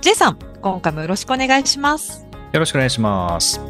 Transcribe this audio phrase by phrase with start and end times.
[0.00, 2.26] J さん、今回もよろしくお願いします。
[2.52, 3.60] よろしくお願いします。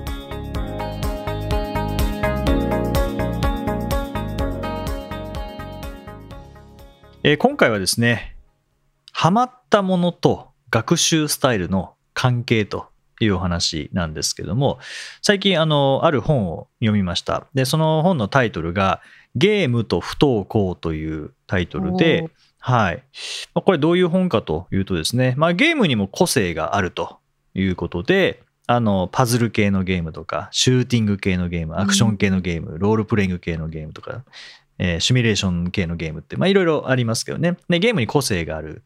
[7.25, 8.37] えー今回はですね
[9.13, 12.87] ハマったものと学習スタイルの関係と
[13.21, 14.79] いうお話なんですけども
[15.21, 17.49] 最近あのある本を読みました。
[17.55, 19.03] でその本のタイトルが
[19.35, 23.03] 「ゲームと不登校」というタイトルではい。
[23.55, 27.19] まこれどういう本かというとですね、まあ、ゲームにも個性があると
[27.55, 34.23] いうことで、あの、パズル系のゲームとか、シューティング系のゲーム、アクション系のゲーム、ロールプレイング系のゲームとか、
[34.83, 37.57] えーシミュレーション系のゲームって、まあいろいろありますけどね。
[37.69, 38.83] で、ゲームに個性がある。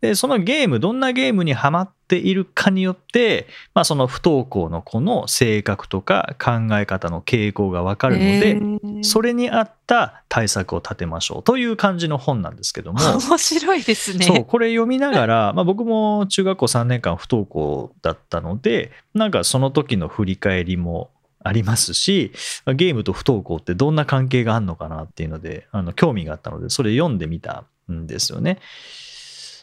[0.00, 13.00] で、そのゲーム、どんなゲームにハマっているかによって、まあその不登校の子の性格とか考え方の傾向がわかるので、それに合った対策を立てましょうという感じの本なんですけども。
[13.00, 14.24] 面白いですね。
[14.24, 21.10] そうこれ読みながら、 まあ、僕も中学校3年間不登校だったのでなんかその時の振り返りも
[21.44, 22.32] ありますし
[22.66, 28.58] ゲームと不登校ってどんな関係があるのかなっていうのであの興味があったのでそれ読んでみたんですよね。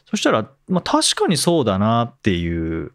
[0.09, 2.94] そしたら、まあ、確かにそうだなっていう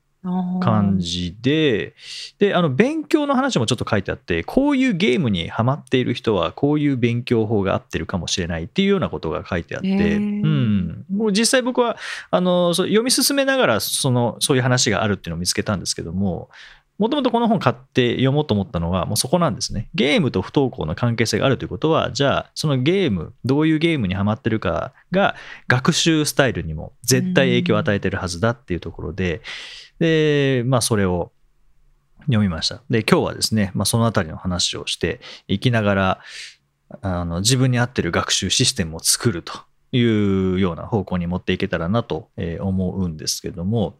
[0.61, 1.95] 感じで、
[2.39, 11.05] で、あの、勉強の話もちょっと書いてあって、こういうゲームにハマっている人は、こういう勉強法が合ってるかもしれないっていうようなことが書いてあって、うん。
[11.15, 11.97] もう実際僕は、
[12.33, 16.49] あの、読み進めながら、その、そういう話があるっていうのを見つけたんですけども、
[16.99, 19.89] もともとこの本買って読もうと思ったのは、もうそこなんですね。
[19.95, 25.35] ゲームと不登校の関係性があるということは、じゃあ、そのゲーム、どういうゲームにハマってるかが、
[25.67, 29.43] 学習スタイルにも絶対影響を与えてるはずだっていうところで、
[29.99, 31.33] で、まあ、それを
[32.27, 32.83] 読みました。
[32.89, 36.21] で、今日はですね、まあ、そのあたりの話をしていきながら、
[37.03, 39.53] あの自分に合ってる学習システムを作ると
[39.91, 42.29] いうような方向に持っていけたらなと
[42.61, 43.99] 思うんですけども、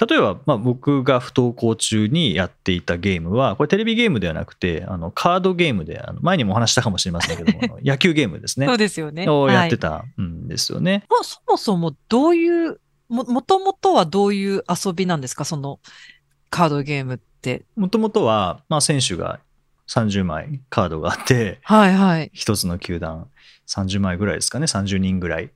[0.00, 8.78] 例えば、まあ、僕が不登校中にやっていたゲームは、これテレビゲームではなくて、あのカードゲームで、あの前にもお話ししたかもしれませんけども、野球ゲームですねそう。
[8.78, 9.28] ですよね。
[9.28, 11.04] をやってはいたんですよね。
[11.10, 15.44] もうそもそもどういう、も、もともとはどういう遊びなんですか？
[15.44, 15.80] その
[16.50, 17.64] カードゲームって。
[17.74, 19.40] もともとは、まあ、選手が
[19.88, 22.30] 30枚カードがあって、はいはい。
[22.32, 23.28] 一つの球団
[23.66, 25.50] 30枚ぐらいですかね30人ぐらい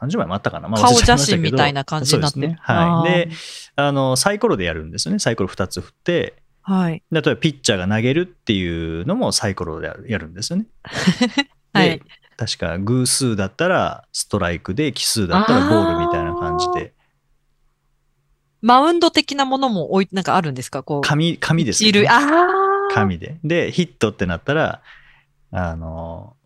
[0.00, 2.38] 30枚もあったかな、まあ顔写真みたいな感じになって。
[2.40, 2.56] ね。
[2.60, 3.10] はい。
[3.10, 3.28] で
[3.76, 5.18] ああのサイコロでやるんですよね。
[5.18, 6.42] サイコロ2つ振って。
[6.62, 7.02] はい。
[7.10, 10.66] 例えばピッチャーが投げるっていうのもサイコロでやるんですよね。
[11.72, 12.02] はでい。
[12.36, 16.94] 確か偶数だったらストライクで奇数だったらボールみたいな感じで。
[18.62, 20.82] マウンド的なものも置い、なんかあるんですか？
[20.82, 21.00] こう。
[21.00, 22.02] 紙紙ですよいる。
[22.02, 22.08] ね。
[22.92, 23.38] 紙で。
[23.44, 24.82] でヒットってなったら
[25.50, 26.36] あの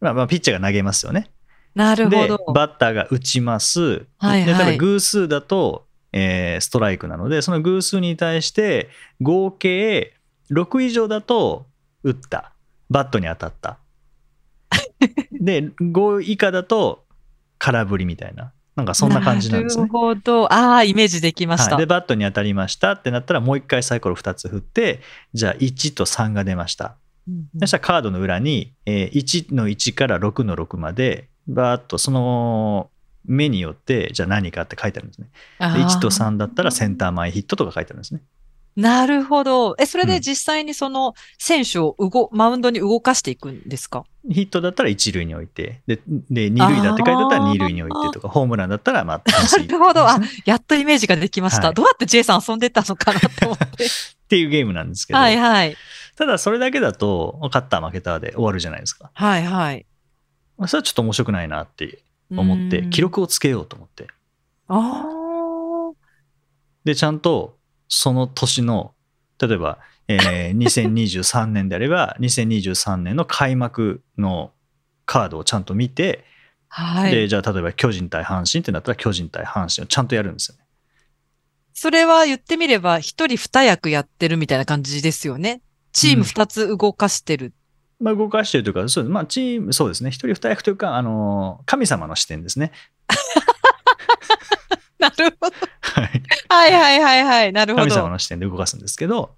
[0.00, 1.30] まあ、まあピッチャーが投げますよね
[1.76, 2.44] なるほでど。
[2.54, 4.44] バッターが打ちます、はいはい。
[4.46, 8.88] で例えば偶数だと、えーストライクなのでその偶数に対して
[9.20, 10.14] 合計
[10.50, 11.66] 6以上だと
[12.02, 12.52] 打った。
[12.88, 13.78] バットに当たった。
[15.32, 17.04] で5以下だと
[17.58, 18.52] 空振りみたいな。
[18.74, 19.82] なんかそんな感じなんですね。
[19.82, 19.92] なる。
[19.92, 20.52] ほど。
[20.52, 21.76] ああ、イメージできました。
[21.76, 22.92] はい、でバットに当たりました。
[22.92, 25.00] ってなったらもう一回サイコロ2つ振って
[25.34, 26.96] じゃあ1と3が出ました。
[27.26, 27.60] うんうん。
[27.60, 32.90] そしたらカードの裏に、えー1の1から6の6までバーッとその
[33.24, 35.28] 目によってじゃあ何かって書いてあるんですね。
[35.58, 38.20] であー1と3だったらセンター前ヒットとか書いてあるんですね。
[38.76, 39.74] なるほど。
[39.78, 44.04] え、それうんで実際にその選手を動、マウンドに動かしていくんですか？
[44.30, 45.98] ヒットだったら1塁に置いてで
[46.30, 49.22] で2塁だって書いてあったらあー2塁に置いてとかホームランだったらまあ
[49.58, 50.06] なるほど。
[50.06, 51.68] あやっとイメージができました。
[51.68, 53.84] はいどうやって J さん遊んでたのかなと思って。
[53.86, 53.88] っ
[54.28, 55.76] ていうゲームなんですけど、はいはい。
[56.16, 59.10] ただそれだけだと勝った負けたで終わるじゃないですか。
[59.14, 59.86] はいはい。
[60.58, 62.00] まあそれはちょっと面白くないなって
[62.30, 63.00] 思ってうん記。
[63.00, 64.08] 録をつけようと思って
[64.68, 65.92] ああ。
[66.84, 67.56] でちゃんと
[67.88, 68.94] その年の
[69.40, 74.52] 例えば、えー 2023年であれば2023年の開幕の
[75.04, 76.24] カードをちゃんと見て、
[76.68, 77.12] はい。
[77.12, 80.66] でじゃあ例えば巨人対阪神ってなったら巨人対阪神をちゃんとやるんですよね。
[81.78, 85.60] それは言ってみれば、一人二役やってるみたいな感じですよね。
[85.92, 87.52] チーム二つ動かしてる。
[88.00, 92.72] まあ、動かしてるというかそう,、まあ、チームそうですね一人二役というかあの神様の視点ですね。
[94.98, 95.56] なるほど。
[96.48, 97.52] はいはいはいはいはい。
[97.52, 98.08] なるほ神様ど。
[98.10, 99.34] の視点で動かすんですけど、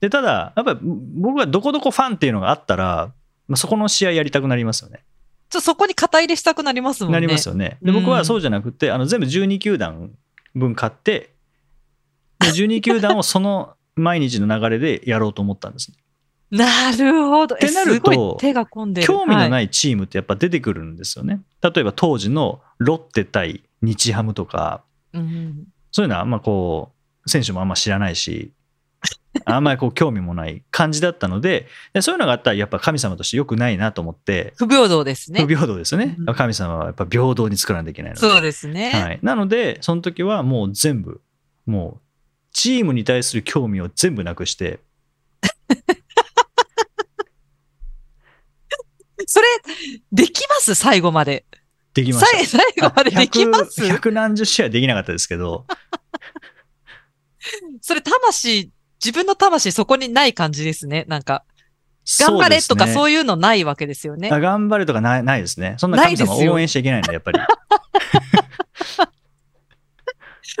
[0.00, 3.12] でただ、やっぱり僕がどこどこファンっていうのがあったら、
[3.48, 5.04] まあ、そこの試合やりたくなりますよね。
[5.50, 7.20] ちょそこに肩入れしたくなりますもんね。
[7.20, 7.78] なりますよね。
[7.82, 10.12] でうん僕はそうじゃなくて、あの全部12球団
[10.54, 11.34] 分買って、
[12.38, 15.92] で12球団をその毎日の流れでやろうと思ったんです。
[16.50, 17.56] なるほど。
[17.60, 19.06] えってなると手が込んでる。
[19.06, 21.40] 興味のはないチームってやっぱ出てくるんですよね。
[21.62, 24.82] 例えば当時のロッテ対日ハムとか、
[25.14, 26.92] いうんそういうのはあんまこ
[27.24, 28.52] う、選手もあんま知らないし、
[29.44, 35.46] あんまりこう興味もない感じだったので、でそういうのがあったらやっぱ神様として良くないなと思って、不平等ですね不。
[35.46, 36.34] 平等ですよねうん。
[36.34, 38.20] 神様はやっぱ平等に作らないといけないので。
[38.20, 38.90] そうですね。
[38.90, 41.20] はい、なので、その時はもう全部、
[41.66, 42.00] もう
[42.52, 44.80] チームに対する興味を全部なくして、
[49.26, 49.46] それ、
[50.12, 50.74] できます？
[50.74, 51.44] 最後まで。
[51.94, 52.26] できました。
[52.38, 55.66] 最最後までできます？100 100何十試合できなかったですけど、
[57.80, 58.70] それ、魂、
[59.04, 61.04] 自分の魂そこにない感じですね。
[61.08, 61.44] なんか、
[62.18, 64.30] 頑張れとかうそういうのないわけですよね。
[64.30, 65.74] あ頑張れとかないないですね。
[65.78, 67.38] そんな神様応援しちゃいけないんで、やっぱり。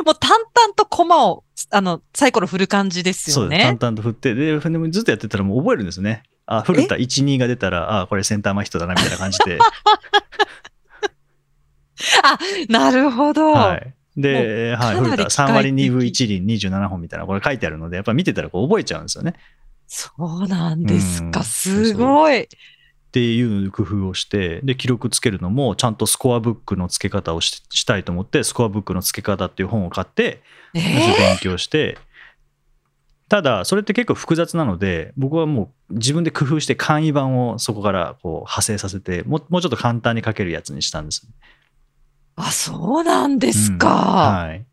[0.04, 3.60] もう淡々と駒を、あの、サイコロ振る感じですそうです。
[3.60, 3.94] よね淡。
[3.94, 6.22] 々と振って、で、でもずっとやってたらもう覚えるんですね。
[6.50, 9.58] あ、古田1、2が出たら、あ、これセンター前ヒットだな、みたいな感じで。
[12.68, 13.52] なるほど。
[13.52, 13.94] はい。
[14.16, 19.34] で、はい、古田3機械的割2分1厘27本みたいな、これ書いてあるので、やっぱ見てたらこう覚えちゃうんですよね。
[19.86, 21.44] そうなんですうんか。
[21.44, 22.40] すごい。
[22.40, 22.46] っ
[23.12, 30.42] ていう工夫をして、で、記録つけるのも、ちゃんとスコアブックの付け方をししたいと思って、スコアブックの付け方っていう本を買って、
[30.74, 31.96] え勉強して、
[33.30, 41.28] ただ、それって結構複雑なので、僕はもう自分で工夫して簡易版をそこからこう派生させて、もうもうちょっと簡単に書けるやつにしたんです。
[42.36, 43.88] ー、あ、そうなんですうんか。
[43.88, 44.66] はい。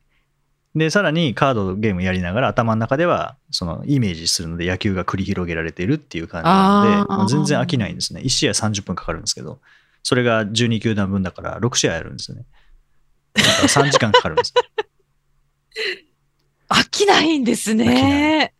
[0.73, 8.21] で、さらにカードゲームやりながら頭の中ではそのイメージするので野球が繰り広げられているっていう感じなので、もう全然飽きないんですね。
[8.21, 9.59] 1試合30分かかるんですけど、
[10.01, 12.45] それが12球団分だから6試合やるんですよね。
[13.35, 14.53] だから3時間かかるんです。
[16.69, 18.53] 飽きないんですね。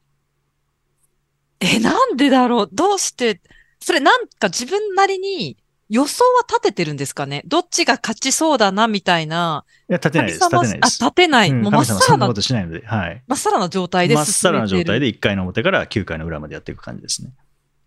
[1.59, 2.69] え、なんでだろう？
[2.71, 3.41] どうして、
[3.79, 5.57] それなんか自分なりに
[5.89, 7.41] 予想は立ててるんですかね？
[7.45, 9.65] どっちが勝ちそうだなみたいな。
[9.89, 10.39] いや、立てないです。
[10.39, 11.03] 立てないです。
[11.03, 11.49] 立てない。
[11.49, 13.23] うんもうまっさらなこ、としないので、はい。
[13.27, 15.11] まっさらな状態でまっさらな状態で。
[15.11, 17.31] で1回の表から9回の裏までやっていく感じですね。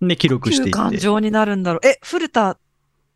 [0.02, 0.70] で、記録していって。
[0.72, 1.86] 感情になるんだろう。
[1.86, 2.58] え、古田、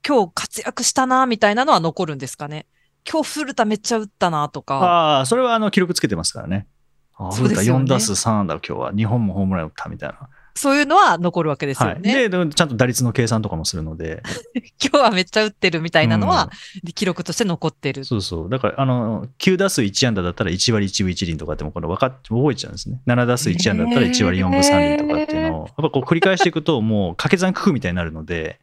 [0.07, 2.67] 今日活躍したな、みたいなのは残るんですかね？
[3.11, 4.77] 今日古田めっちゃ打ったな、とか。
[4.77, 6.69] ああ、それはあの記録つけてますからね。
[7.17, 10.29] ああ、そうですよね4打数3安打、今日は2本もホームラン打ったみたいな。
[10.57, 11.95] そういうのは残るわけですはい。
[11.95, 12.29] よね。
[12.29, 14.23] で、でちゃんと打率の計算とかもするので。
[14.81, 16.51] 今日はめっちゃ打ってるみたいなのうんは、
[16.95, 18.05] 記録として残ってる。
[18.05, 18.49] そうそう。
[18.49, 23.01] だから、あの、9打数1安打だったら1割1分1厘とかってもこれ分かっ覚えちゃうんですね。
[23.07, 28.61] 7打数1安打だったら1割4分3厘とかっていうのを、やっぱこう繰り返していくと、もう掛け算工夫みたいになるので、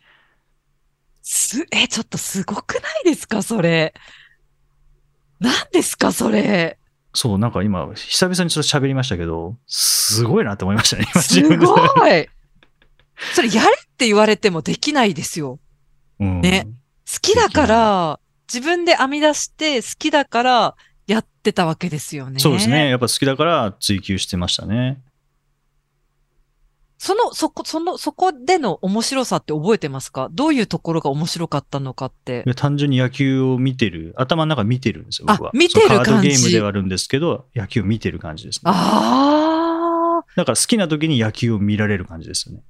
[1.24, 3.94] す、え、ちょっとすごくないですか、それ。
[5.40, 6.78] 何ですか、それ。
[7.14, 11.58] そう、なんか今、久々にちょっと喋りましたけど、すごいなって思いましたね、今す。
[11.58, 11.76] ご
[12.08, 12.28] い。
[13.34, 15.60] それやれって言われてもできないですよ。
[16.20, 16.68] うんね
[17.12, 18.20] 好きだから、
[18.52, 20.76] 自分で編み出して好きだから
[21.08, 22.40] やってたわけですよね。
[22.40, 22.90] そうですね。。
[22.90, 25.02] やっぱ好きだから追求してましたね。
[27.04, 30.30] その、そこ、その、そこでの面白さって覚えてますか？
[30.34, 35.50] どういうところが面白かったのかって単純に野球を見てる、頭の中見てるんですよ、僕は。
[35.50, 38.62] あ見てるそうカード感じゲームではあるんですけど、野球を見てる感じですね。
[38.66, 42.62] ああ、だから好きな時に野球を見られる感じですよね。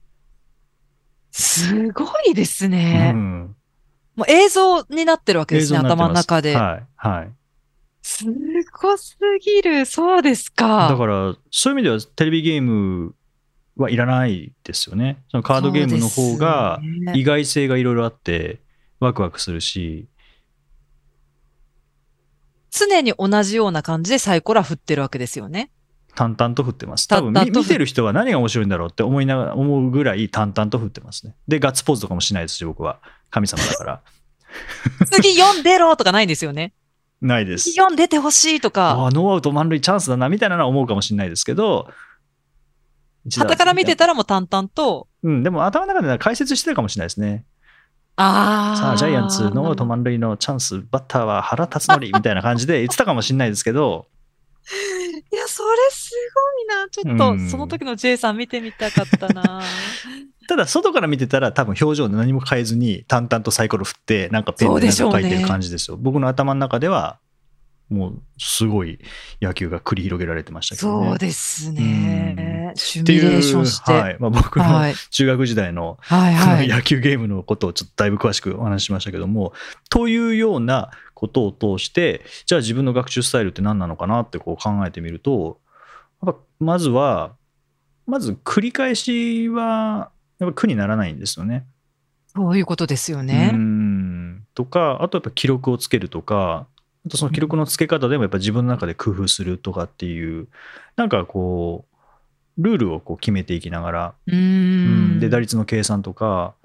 [1.31, 3.11] すごいですね。
[3.13, 3.55] うん。
[4.15, 6.55] もう映像になってるわけですね、頭の中で。
[6.55, 6.87] はい。
[6.95, 7.31] はい。
[8.01, 8.23] す
[8.81, 9.85] ごすぎる。
[9.85, 10.87] そうですか。
[10.87, 13.13] だから、そういう意味ではテレビゲーム
[13.77, 13.95] はい。
[13.95, 14.51] らない。
[14.63, 15.23] ですよね。
[15.29, 16.79] そのカードゲームの方が
[17.13, 17.83] 意外性がい。
[17.83, 17.95] ろい。
[17.95, 18.59] ろあって、
[18.99, 20.07] ワクワクするし、
[22.71, 25.71] 常に同じような感じでサイコロは振ってるわけですよね。
[26.15, 27.07] 淡々と振ってます。
[27.07, 28.65] 多分見てる人は何が面白い。
[28.65, 29.25] んだろうって思い。
[29.25, 30.29] ながら、思うぐらい。
[30.29, 31.35] 淡々と振ってますね。
[31.47, 32.43] で、ガッツポーズとかもしない。
[32.43, 32.99] ですし、僕は。
[33.29, 34.01] 神様だから。
[35.11, 36.25] 次4出ろとかない。
[36.25, 36.73] んですよね。
[37.21, 37.45] ない。
[37.45, 37.69] です。
[37.69, 38.61] 4出てほしい。
[38.61, 40.49] とかあ、あ、ノーアウト満塁チャンスだな、みたい。
[40.49, 41.29] なのは思うかもしれない。
[41.29, 41.89] ですけど、
[43.29, 47.45] 旗から見てたらもう淡々と、うん、でも頭の中では解説してるかもしれないですね。
[48.15, 48.77] ああ。
[48.77, 54.07] さあ、ジャイアンツ、ノーアウト満塁のチャンス、バッターは原辰徳みたいな感じで言ってたかもしれないですけど、
[55.31, 56.11] いや、それす
[56.67, 56.89] ごいな。
[56.89, 59.61] ちょっと、うんその時の J さん見てみたかったな。
[60.47, 65.97] ただ、外から見てたら、多分表情で何も変えずに、淡々とサイコロ振って、なんかペンで書いてる感じですよ。
[65.97, 67.19] 僕の頭の中では、
[67.91, 68.99] もうすごい
[69.41, 71.09] 野球が繰り広げられてましたけどね。
[71.09, 72.71] そうですね。
[72.75, 73.91] シミュレーションして。
[73.91, 76.67] はいまあ、僕のはい中学時代のはいはい。
[76.69, 79.51] 野球ゲームのことをちょっとだいぶ詳しくお話ししましたけども、
[79.89, 85.59] というようなことを通して、じゃあ自分の学習スタイルって何なのかなってこう考えてみると、
[86.25, 87.35] やっぱまずは、
[88.07, 91.65] まず繰り返しはやっぱ苦にならないんですよね。
[92.33, 93.51] そういうことですようね。
[93.51, 96.67] んとか、あとやっぱ記録をつけるとか、
[97.05, 100.47] あとその記録のつけ方でもやっぱ自分の中で工夫するとかっていう、
[100.95, 101.91] なんかこう、
[102.57, 104.13] ルールをこう決めていきながら。
[104.25, 106.55] で打率の計算とか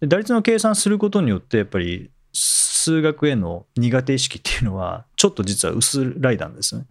[0.00, 6.84] で打率の計算することによってやっぱり数学への苦手意識っていうのはちょっと実は薄らいだんですね。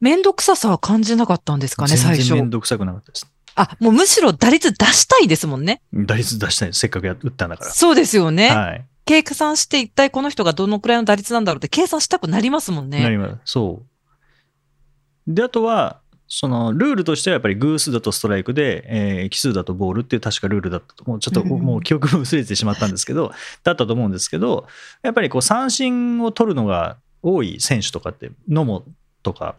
[0.00, 2.42] めんどくささは感じなかったんですかね、最初全然め。
[2.44, 3.30] んどくさくなかったです。
[3.54, 5.82] あ、もうむしろ打率出したいですもんね。
[5.92, 8.48] 打率出したいせっかくや打ったんだかそうですよね。
[8.48, 8.56] ら。
[8.56, 8.86] はい。
[9.10, 13.02] 計算して一体この人がどのくらいの打率なんだろうって計算したくなりますもんね。
[13.02, 13.38] なります。
[13.44, 15.34] そう。
[15.34, 23.32] であとはそのルールとしてはやっぱり偶数だとストライクで、えー奇数だとボールっていう確かルールだったともうちょっともう記憶も薄れてしまったんですけど、
[23.64, 24.66] だったと思うんですけど
[25.02, 28.84] やっぱりこう三振を取るのが多い選手とかって野茂
[29.24, 29.56] とか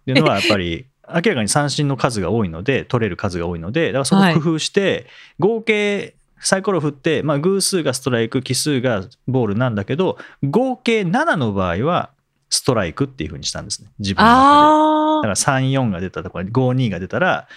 [0.00, 5.06] っていうのはやっぱり明らかに三振の数が多いので取れる数が多いのでだからそこを工夫して
[5.38, 12.10] 合計サイコロ振って、まあ、偶数がストライク奇数がボールなんだけど合計7の場合は
[12.50, 14.44] ストライクっていうふうにしたんですね自分の中で。
[14.44, 17.48] あだから34が出たとか52が出たら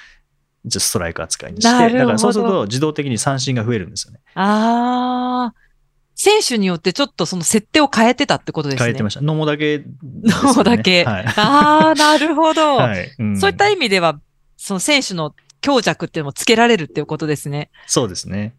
[0.65, 4.20] じゃあストライク扱いにしてだからそうすると自動的に三振が増えるんですよね。
[4.36, 4.41] あ。
[4.41, 5.67] ああ。
[6.15, 8.86] 選手によってちょっとその設定を変えてたってことですね。
[8.86, 9.22] 変えてました。
[9.22, 9.86] 野茂だけね、
[10.24, 11.25] 野茂だけはい。
[11.27, 12.77] ああ、なるほど。
[12.77, 14.20] はいうんそういった意味では、
[14.58, 17.70] その選手の強弱っていうのもつけられるっていうことですね。
[17.86, 18.56] そうですね。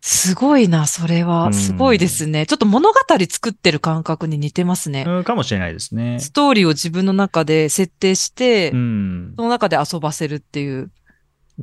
[0.00, 1.46] すごいな、それは。
[1.46, 2.46] うんすごいですね。
[2.46, 2.98] ちょっと物語
[3.30, 5.04] 作ってる感覚に似てますね。
[5.06, 6.18] うんかもしれないですね。
[6.20, 10.90] ストーリーを自分の中で設定して、うんその中で遊ばせるっていう。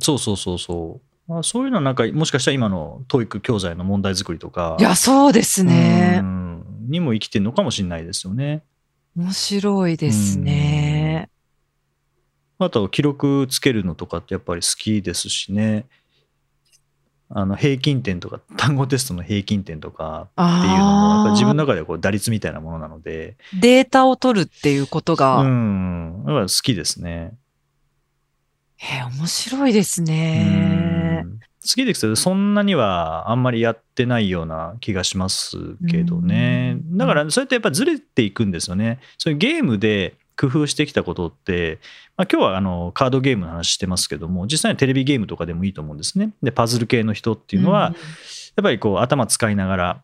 [0.00, 1.30] そうそうそうそう。
[1.32, 6.24] まあ、そういうのはなんかもしかしたら今の TOEIC 教材の問題作りとかいや、そうですねう。
[6.24, 8.62] んにも生きてるのかもしれないですよね。
[9.16, 11.30] 面白いですね。
[12.58, 15.86] あと記録つけるのとかってやっぱり好きですしね。
[17.28, 27.32] あの平均点とか単語テストの平均点とかっていうのもやっぱあ自分のあ、中ではこう打率みたいなものなので、データを取るっていうことが、うん、だから好きですね。
[28.78, 31.22] えー面白いですうね。
[31.24, 35.56] ん好きですけどそんなにはあんまりやってないような気がします
[35.90, 36.76] けどね。
[36.90, 39.00] うんだからそうやってやっぱずれていくんですよね。
[39.18, 41.78] そういうゲームで工夫してきたことって、
[42.16, 46.32] まあ、今日はあのカードゲームの話してますけども実際にテレビゲームとかでもいいと思うんですね。
[46.42, 47.94] でパズル系の人っていうのは、うん
[48.56, 50.02] やっぱりこう頭使いながら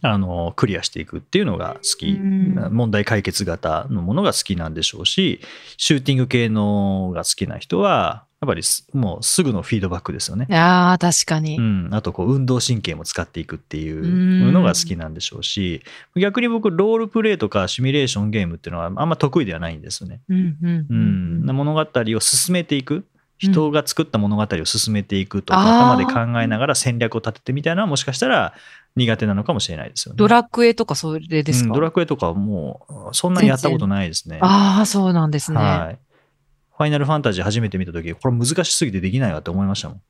[0.00, 2.68] あのクリアしていくっていうのが好き、うん。
[2.72, 5.40] 問題解決型のものが好きなんでしょうし
[5.76, 10.46] シューティング系のが好きな人はやっぱりすもうすぐのフィードバックですよね。
[10.54, 11.56] ああ、確かに。
[11.56, 15.82] うん、あとこう運動神経も使っていくっていうのが好きなんでしょうし
[16.14, 20.20] 逆に僕ロールプレイとかシミュレーションゲームっていうのはあんま得意ではないんですよね。
[20.28, 23.06] うんうんうん、物語を進めていく
[23.38, 28.54] 人が作った物語を進めていくとか、あー頭で考えながら戦略を立ててみたいなのはもしかしたら
[28.96, 30.16] 苦手なのかもしれないですよね。
[30.16, 34.38] ドラクエとかそれですか、うんドラクエとかはもうそんなにやったことないですね。
[34.40, 35.58] ああ、そうなんですね。
[35.58, 35.98] はい。
[36.76, 40.02] ファイナルファンタジー初めて見た時これ難しすぎてできないわって思いましたもん。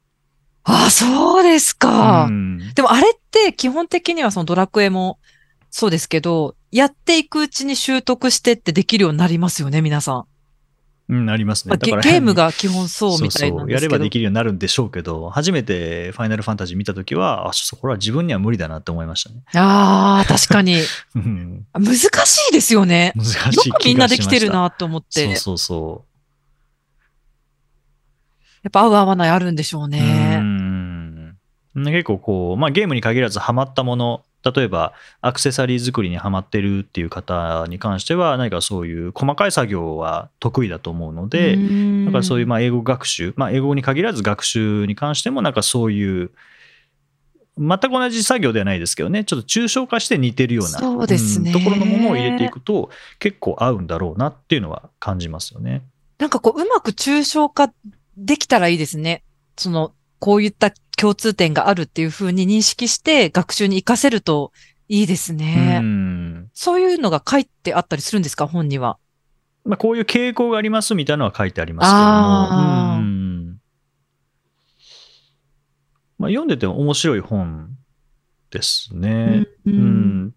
[0.65, 2.25] ああ、そうですか。
[2.25, 5.19] うんでもあれって基本的にはそのドラクエも
[5.71, 10.25] そうですけど、やっていくうちに習得してってできるようになりますよね、皆さん。
[11.09, 11.71] うん、ありますね。
[11.71, 13.67] まあゲゲームが基本そうみたいな。
[13.69, 19.43] やればできるようになるんでしょうけど、初めてファイナルファンタジー見たときは、あ、ちょっとこれは自分には無理だなって思いましたね。
[19.55, 20.79] ああ、確かに。
[21.15, 23.13] うん難しいですよね。
[23.17, 23.75] 難しいよ。
[23.75, 25.37] くみんなできてるなと思って。
[25.37, 26.05] そうそうそ
[28.65, 29.89] やっぱ合う合わないあるんでしょうう。
[29.89, 30.39] ね。
[30.41, 31.37] うん
[31.77, 41.57] 結構こう、まあ、ゲームに限らずハマったもの、例えばアクセサリー作りにハマってるっていう方に関しては、何かそういう細かい作業は得意だと思うので、
[42.05, 46.31] だからそういうまあ英語学習、まあ、英語に限らず学習に関しても、なんかそういう、
[47.57, 55.83] 全く同じ作業ではないですけどね、ちょっと抽象化して似てるようなそうですねんところのものを入れていくと、結構合うんだろうなっていうのは感じますよね。
[56.19, 57.73] なんかこう、うまく抽象化
[58.17, 59.23] できたらいいですね。
[59.57, 64.53] その、こういった共通点があるっていうふうに認識して学習に活かせると
[64.89, 65.81] いいですね。
[65.83, 66.05] うん
[66.55, 68.99] そういうのが書いてあったりするんですか、本には。
[69.65, 73.59] まあ、こういう傾向がありますみたいなのは書いてありますけども、うん
[76.19, 77.74] まあ、読んでても面白い本
[78.55, 79.47] ですね。
[79.67, 80.35] ううんん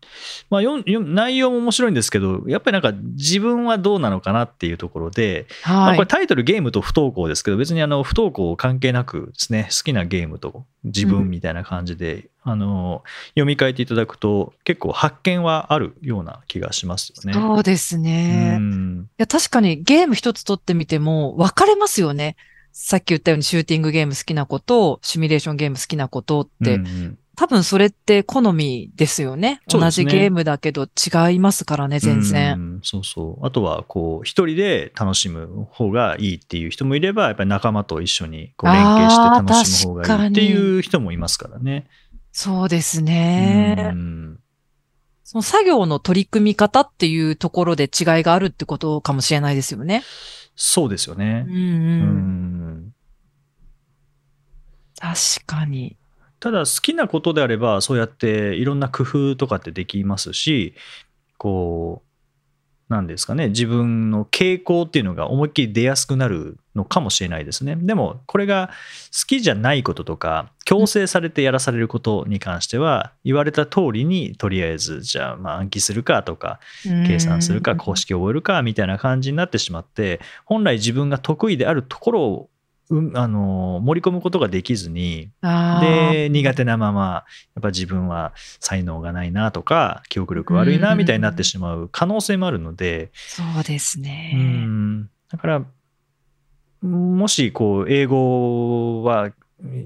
[0.50, 6.08] まあ、よんよん内容も面白いんですけど、やっぱりなんか自分はどうなのかなっていうところで、まあ、はいこれ。
[6.08, 17.34] タイトルゲームと不登校ですけど、別にあの不登校関係なくですね、好きなゲームと自分みたいな感じで、あの読み替えていただくと、結構発見はあるような気がしますよね。
[17.34, 18.54] そうですね。
[18.54, 22.36] いうんや、確かにゲーム一つ取ってみても分かれますよね。
[22.72, 29.62] さっき言ったようにシューティングゲーム好きな子と、シミュレーションゲーム好きな子とって、うんうん多分それって好みですよね。
[29.72, 32.58] ねじゲームだけど違いますからね、全う然。
[32.58, 33.46] んそうそう。
[33.46, 41.86] あとは、こう、一人で楽しむ方がいいっていう人もいれば、やっぱり仲間と一緒にこう連携して楽しむ方がいいっていう人もいますからね。
[42.32, 43.92] そうですね。
[43.94, 44.40] うん
[45.24, 47.90] その作業の取り組み方っていうところで違い
[48.24, 50.04] があるってことかもしれないですよね。
[50.56, 51.54] そうですよねうん。
[51.54, 51.58] う。
[51.58, 52.94] うんん
[55.00, 55.98] 確かに。
[56.40, 60.76] ただ好きなことであればそうやっていろんな工夫とかってできますし
[61.38, 62.08] こう
[62.90, 67.76] なんですかね自分の傾向っていうのが思いっきり出やすくなるのかもしれないですね。
[67.76, 68.70] でもこれが
[69.12, 76.62] 好きじゃないこととか強制されてやらされることに関しては言われた通りにとりあえずじゃあまあ暗記するかとか
[77.08, 82.50] 計算するか公式を覚えるかみたいな感じになってしまって本来自分が得意であるところを
[82.90, 85.30] うんあの盛り込むことができずに
[85.82, 87.26] で苦手なまま
[87.56, 94.32] やっぱ自分は才能がないなとか記憶力悪いなみたいになってしまう可能性もあるのでそうですね。
[94.36, 95.10] うん。
[95.30, 95.66] だから
[96.82, 99.32] もしこう英語は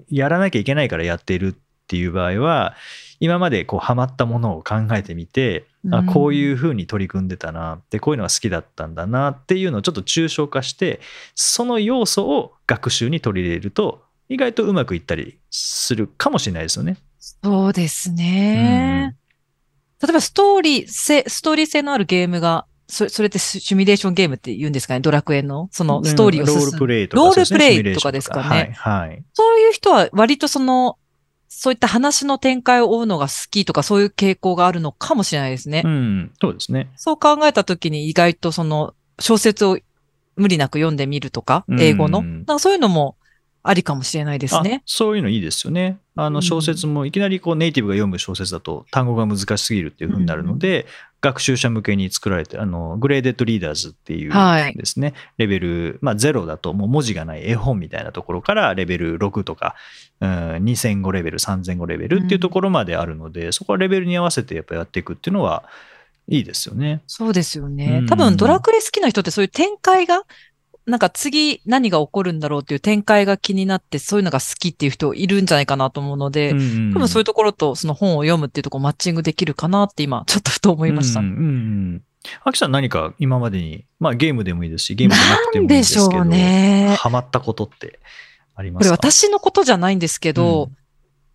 [0.09, 1.53] やらなきゃいけないからやっているっ
[1.87, 2.75] ていう場合は
[3.19, 6.05] 今までこうハマったものを考えてみて、あうん。
[6.05, 7.81] こういうふうに取り組んでたな。
[7.89, 10.99] でこういうのが好きだったんだなっていうのをちょっと抽象化して
[11.35, 16.97] その要素を学習に取り入れると意外とうまくいったりするかもしれないですよね。
[17.19, 19.15] そうですね。
[20.01, 24.99] 例えばストーリー性、ストーリー性のあるゲームが、そそれってシミュレーションゲームって言うんですかね？
[24.99, 26.61] ドラクエのそのストーリーを進む。
[26.61, 28.43] ロールプレイとかロールプレイとかですかね？
[28.43, 29.23] はい、はい。
[29.33, 30.97] そういう人は割とその、
[31.53, 35.83] そういった話の展開を追うのが好きとかそういう傾向があるのかもしれないですね。
[35.83, 36.89] うん、そうですね。
[36.95, 39.77] そう考えたときに意外とその小説を
[40.37, 42.21] 無理なく読んでみるとか、うん英語の。
[42.21, 43.17] なんかそういうのも
[43.63, 44.81] ありかもしれないですあね。
[44.85, 45.99] そういうのいいですよね。
[46.15, 50.87] あうんの小説もいきなりこうネイティブが読む小説だと単語が難しすぎるっていうふうになるので、
[51.21, 59.75] 学習者向けに作られてあのグレーデッドリーダーズっていうはいですね、レベル、まあ、0だともう文字がない絵本みたいなところからレベル6とか、
[60.19, 60.29] うん、
[60.63, 65.63] 2005レベル3005レベルっていうところまであるので、そこはレベルに合わせてやっぱやっていくっていうのは
[66.27, 67.01] いいですよね。
[67.07, 67.75] そうですようん。
[67.75, 70.23] ね多分ドラクエ好きな人ってそういう展開が、
[70.85, 81.19] なんか次何が起こるんだろうっていう展開が気になってそういうのが好きっていう人いるんじゃないかなと思うので、多分そういうところとその本を読むっていうところマッチングできるかなって今ちょっとふと思いました。
[81.19, 82.03] うんうんうん。
[82.43, 87.99] アキさん何か今までに、まあゲームでもいいですし、ゲームじゃなくてもいいんですけど、でしょうねハマったことって
[88.55, 90.77] ありまこれすか私のことじゃないんですけど、うん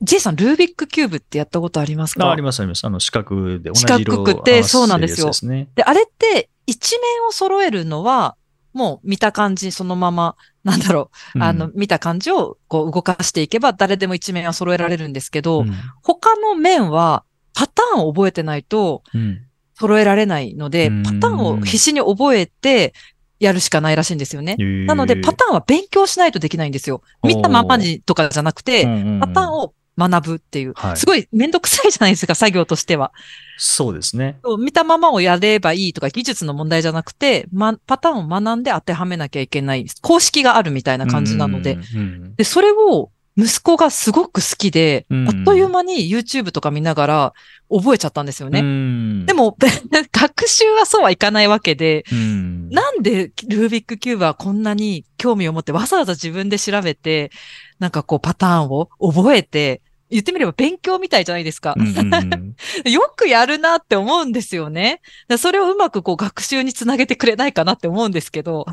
[0.02, 2.26] J さん、ルービックキューブってやったことありますか？
[2.26, 2.86] あありますあります。
[2.86, 5.30] あの四角で同じ四色を角くて合わせそうなんですよ。
[5.74, 8.36] で、あれって一面を揃えるのは、
[8.76, 19.40] もう見た感じそのまま、なんだろう、あの、見た感じをこう動かしていけば誰でも一面は揃えられるんですけど、うん他の面はパターンを覚えてないとうん
[19.78, 22.92] 揃えられないので、うんパターンを必死に覚えて
[23.40, 24.56] やるしかないらしいんですよね。
[24.86, 27.00] なので、パーターンは勉強しないとできないんですよ。
[27.22, 28.84] 見たままにとかじゃなくて、
[29.20, 29.72] パターンを。
[29.98, 33.12] を学ぶっていう、はいすごいめんどくさいじゃないですか、作業としては。
[33.58, 34.38] そうですね。
[34.58, 41.78] 見たままをやればいいとか技術の問題じゃなくて、ま、パターンを学んで当てはめなきゃいけない公式があるみたいな感じなので。
[41.94, 42.34] うん。
[42.36, 47.32] で、それを息子がすごく好きで、うんあっという間に YouTube とか見ながら
[47.70, 48.62] 覚えちゃったんですよね。
[48.62, 49.56] ねで、も、
[50.12, 57.30] 学習はそうはいかないわけで、うんなんでルービックキューブはこんなに興味を持ってわざわざ自分で調べて、
[57.78, 61.74] なんかこうパターンを覚えて、言ってみれば勉強みたいじゃないですか。
[61.76, 62.56] うんうんうん
[62.90, 65.00] よくやるなって思うんですよね。
[65.28, 68.66] でそれをうまくこう学習につなげてくれないかなって思うんですけど。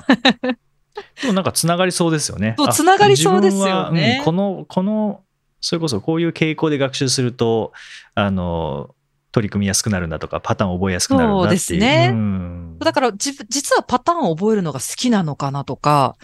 [1.22, 2.56] でもなんかつながりそうですよね。
[2.58, 5.22] あそうつながりそうですよねうんこの、この、
[5.60, 7.74] それこそこういう傾向で学習すると、
[8.16, 8.94] あの、
[9.32, 11.60] 取り組みやすくなるんだとか、パターン覚えやすくなるんだっていう。
[11.60, 16.16] そうですねうんだからじ実はパターンを覚えるのが好きなのかなとか、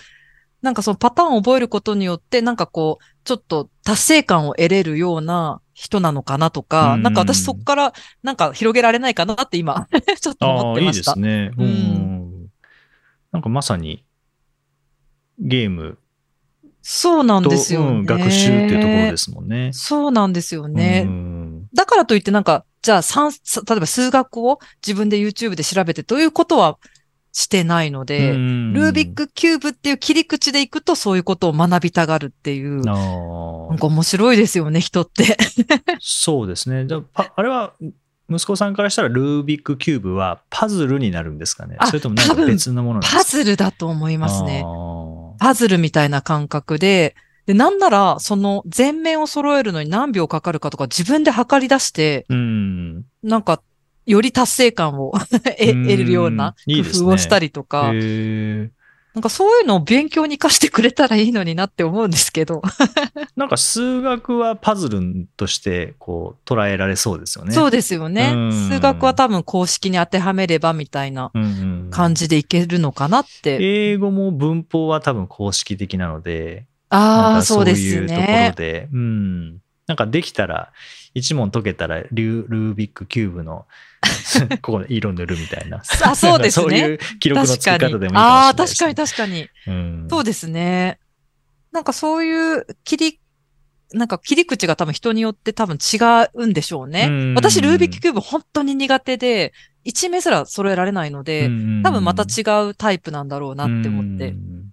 [0.62, 7.94] なんかそのパターンを覚えることによって、なんかこう、ちょっと達成感を得れるような人なのかなとか、うんなんか私そこから
[8.24, 9.88] なんか広げられないかなって今、
[10.20, 11.14] ちょっと思ああ、いいでってました。
[11.14, 11.52] すね。
[11.58, 12.30] うんうん
[13.32, 14.04] なんかまさに
[15.38, 16.00] ゲーム
[16.82, 17.88] そうなんと、ですよね。
[17.90, 19.70] うん学習っていうところですもんね。
[19.74, 21.04] そうなんですよね。
[21.06, 26.78] うんだからといってなんか、じゃあ算、さ例えば数学を自分で YouTube で調べてということは
[27.32, 35.38] してないので、ルービックキューブっていう切り口でいくとそういうことを学びたがるっていう、あなんーか面白いですよね、人って。
[36.00, 36.86] そうですね。
[36.88, 37.74] じゃあれは
[38.30, 41.78] 息子さんからしたらルービックキューブはパズルになるんですかね？
[41.80, 43.18] あそれともなんか別のものですか？
[43.20, 44.64] パズルだと思いますね
[45.40, 47.16] パズルみたいな感覚で、
[47.46, 53.06] で、なんなら、その全面を揃えるのに何秒かかるかとか自分で測り出して、うん。
[53.24, 53.64] なんか、
[54.10, 58.70] より達成感を 得るような工夫をしたりとか、へー
[59.14, 62.62] なんかそういうのを勉強に活かしてくれたらいいのになって思うんですけど、
[63.36, 67.54] なんか数学はパズルとしてこう捉えられそうですよね。
[67.54, 68.52] そうですよねうん。
[68.70, 71.32] 数学は多分公式に当てはめればみたいな
[71.90, 73.58] 感じでいけるのかなって。
[73.60, 78.54] 英語も文法は多分公式的なので、ああ、そうですいうところね。
[78.56, 79.58] で、うん。
[79.90, 80.72] なんかできたら、
[81.16, 83.66] 一問解けたらルー、ルービックキューブの、
[84.62, 85.82] ここで色塗るみたいな。
[86.04, 88.12] あそうですねそういう記録の確かに付け方でもいい。
[88.12, 88.96] かもしれああ、ないです、確かにね。
[88.96, 89.50] 確かに。
[89.68, 91.00] うんそうですね。
[91.72, 93.20] なんかそういう切り、
[93.94, 95.98] なんか切り口が多分人によって多分違
[96.36, 97.34] うんでしょうねうん。
[97.34, 101.50] 私、ルービックキューブ本当に苦手で、一目すら揃えられないので、
[101.84, 104.36] 多分また違うタイプなんだろうなって思ってう。
[104.36, 104.72] ん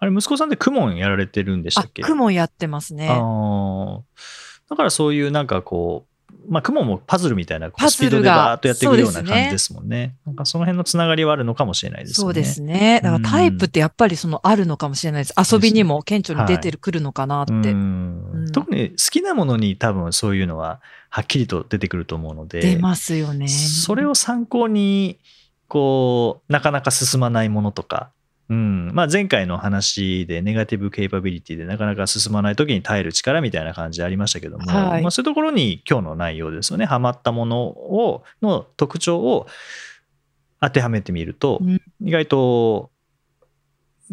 [0.00, 3.08] あれ、息子さんってクモンやられてるんでしたあっけ、クモンやってますね。
[3.08, 4.00] あー
[4.68, 6.08] だからそういうなんかこう、
[6.48, 10.14] まあ、クモンもパズルみたいなスピードでバーっとやっていくような感じですもんね。
[10.26, 12.14] なんかその辺のつながりはあるのかもしれないですね。
[12.14, 13.00] そうですね。
[13.02, 15.34] だからタイプってやっぱりそのあるのかもしれないです。
[15.54, 17.52] 遊びにも顕著に出てくるのかなって。
[18.52, 23.48] 特に好きなものに多分そういうのははっきりと出てくると思うので、出ますよね。
[23.48, 25.18] それを参考に
[25.68, 28.10] こうなかなか進まないものとか、
[28.50, 39.46] うんまあ、前回の話でネガティブケイパビリティでなかなか進まない時に耐える力みたいな感じでありましたけども、はいまあ、そういうところに今日の内容ですよねハマったものをの特徴を
[40.62, 42.90] 当てはめてみると、うん意外と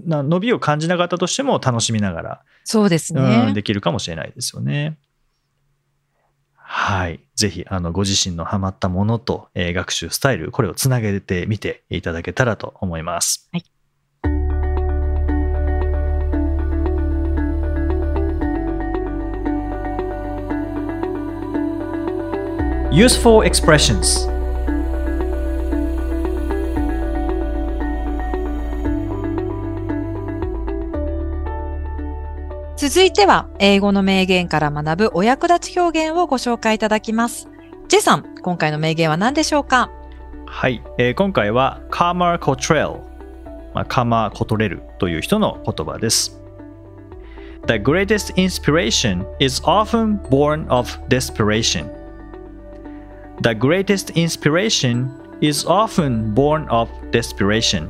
[0.05, 3.53] な伸びを感じなかったとしても楽しみながらそうですうん、ね。
[3.53, 4.97] できるかもしれないですよね。
[6.55, 7.19] はい。
[7.35, 13.47] ぜひ、あの、ご自身のハマったものと、えー学習スタイル、これをつなげてみていただけたらと思います。
[13.53, 13.65] はい。
[22.95, 24.31] Useful expressions
[32.77, 37.49] 続いては、英語の名言から学ぶお役立ち表現をご紹介いただきます。
[37.89, 39.91] ジェイさん、今回の名言は何でしょうか？
[40.45, 42.91] はい、えー今回はカーマー・コトレル、
[43.73, 46.39] まあ、カーマー・コトレルという人の言葉です。
[47.67, 52.04] The greatest inspiration is often born of desperation.
[53.41, 55.09] The greatest inspiration
[55.41, 57.89] is often born of desperation.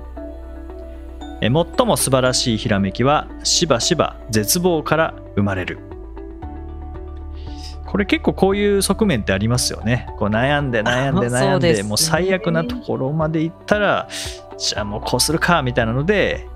[1.41, 5.79] えー最も素晴らしいひらめきはしばしば絶望から生まれる。
[7.85, 10.07] これ結構こういう側面ってありますよね。
[10.17, 14.09] こう悩んで悩んであ悩んで、そうですねもう最悪なところまで行ったら、
[14.57, 16.47] じゃあもうこうするかみたいなので、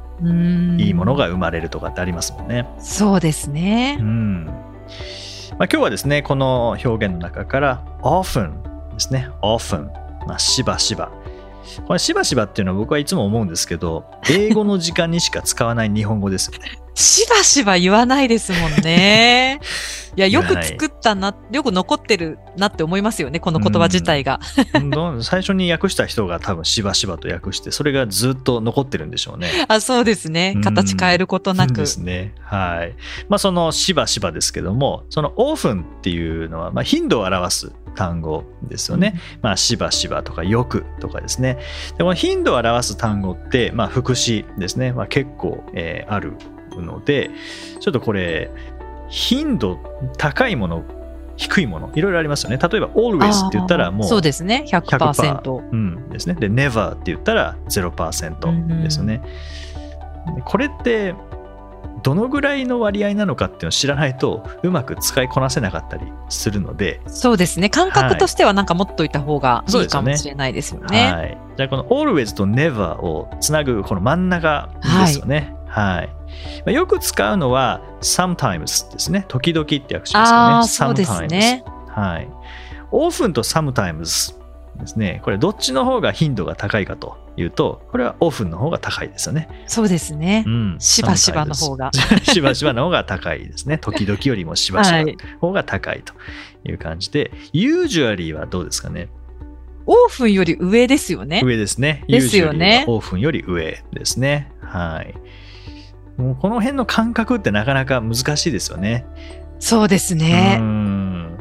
[0.78, 2.68] いいものが生まれるとかってありますもんね。
[2.80, 4.04] そうですねう。
[4.04, 4.46] ん。
[4.46, 8.52] まあ、今日はですね、この表現の中から often
[9.00, 9.30] ですね。
[9.42, 9.90] often。
[10.28, 11.12] まあ、しばしば。
[11.86, 16.80] これしばしばっていうのは僕はいつも思うんですけど、英語の時間にしか使わない日本語ですよね。
[16.96, 19.62] しばしば言わないですもんね。
[20.18, 24.42] いや、よく作ったな、よく残ってるなって思いますよね、この言葉自体が。
[25.22, 29.50] 最初に訳した人が多分しばしばと訳して、それがずっと残ってるんでしょうね。
[29.70, 30.62] あ、そうですねうん。
[30.62, 31.76] 形変えることなく。
[31.76, 32.34] ですね。
[32.42, 32.96] はい。
[33.30, 39.20] まあそのしばしばですけども、その often っていうのは、まあ、頻度を表す単語ですよね。
[39.42, 41.58] まあしばしばとかよくとかですね。
[41.98, 44.92] でこの頻度を表す単語って、まあ副詞ですね。
[44.94, 46.34] まあ結構、えーある
[46.78, 47.30] ので、
[47.80, 48.52] ちょっとこれ、
[49.10, 49.80] 頻度
[50.18, 50.84] 高いもの、
[51.36, 52.58] 低いもの、いろいろありますよね。
[52.58, 55.70] 例えば always って言ったらもう、そうですね、100%。
[55.72, 56.36] うんですね。
[56.36, 59.22] で、never って言ったら0%ですよね。
[60.36, 61.16] でこれって、
[62.04, 67.70] どのぐらいの割合なのかっていうのを知らないとうまく使いこなせなかったりするので、そうですね。
[67.70, 71.12] 感覚としてはなんか持っといた方がいいかもしれないですよね。
[71.12, 74.70] はい、じゃあこの always と never をつなぐこの真ん中
[75.06, 75.56] ですよね。
[75.68, 79.26] はいまあよく使うのは sometimes ですね。
[79.28, 81.04] 時々って訳しますよね。
[81.06, 81.64] そうですね。
[81.88, 82.30] はい。
[82.92, 84.39] often と sometimes
[84.80, 89.48] ですね、これどっちの方が頻度が高いかというと、これはオフンの方が高いですよね。
[89.68, 90.50] そうですねう。
[90.50, 90.78] ん。
[90.80, 91.92] しばしばの方が。
[92.24, 93.78] しばしばの方が高いですね。
[93.82, 96.14] 時々よりもしばしばの方が高いと
[96.68, 99.10] いう感じで、ユージュアリーはどうですかね？
[99.86, 101.42] オーフンより上ですよね。
[101.44, 102.04] 上ですね。
[102.08, 104.52] ですよねオープンより上ですね。
[104.62, 105.16] はい。
[106.22, 109.06] もうこの辺の感覚ってなかなか難しいですよね。
[109.60, 110.58] そうですうね。
[110.58, 111.38] ん。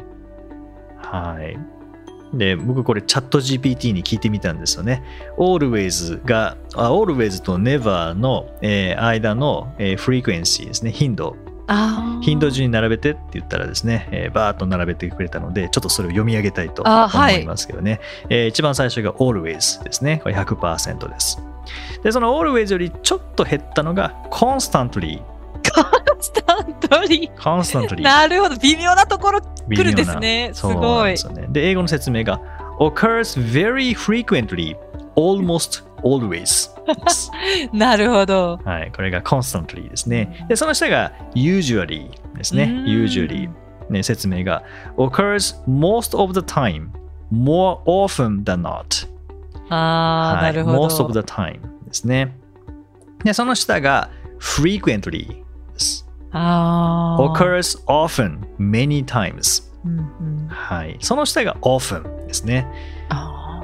[0.97, 1.57] はい。
[2.33, 5.03] で、僕これチャット GPT に聞いてみたんですよね。
[5.37, 10.91] always が、あ always と never の、えー間の、えー、フリクエンシーですね。
[10.91, 11.35] 頻度。
[12.21, 17.99] 頻度順に並べてって言ったらですね、えーバーッと並べてくれたので、ちょっとそれを読み上げたいと思いますけどね。
[18.29, 20.19] えー一番最初が always ですね。
[20.23, 21.41] これ100%です。
[22.03, 25.21] で、その always よりちょっと減ったのが constantly。
[26.59, 27.35] スタントリー。
[27.35, 28.01] constantly。
[28.01, 28.55] なるほど。
[28.57, 30.51] 微妙なところ来るんですね。
[30.53, 31.47] すごいでね。
[31.49, 32.41] で、英語の説明が
[32.79, 34.75] occurs very frequently,
[35.15, 36.69] almost always。
[37.73, 38.59] なるほど。
[38.63, 40.45] はい、これが constantly ですね。
[40.49, 42.63] で、その下が usually ですね。
[42.63, 43.49] うん usually。
[43.89, 44.63] ね、説明が
[44.97, 46.89] occurs most of the time,
[47.33, 49.07] more often than not。
[49.69, 50.87] ああ、はないるほど。
[50.87, 52.35] most of the time ですね。
[53.23, 55.43] で、その下が frequently。
[56.31, 59.67] Occurs often, many times。
[60.49, 60.97] はい。
[60.99, 62.67] その下が often ですね。